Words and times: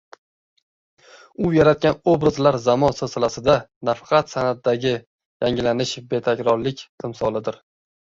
U 1.41 1.49
yaratgan 1.55 1.99
obrazlar 2.13 2.57
zamon 2.63 2.95
silsilasida 2.99 3.57
nafaqat 3.89 4.31
san’atdagi 4.31 4.95
yangilanish, 4.95 5.93
betakrorlik 6.15 6.83
timsolidir 7.05 7.61